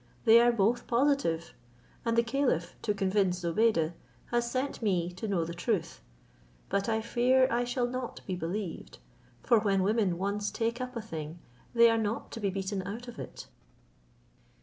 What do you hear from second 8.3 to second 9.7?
believed; for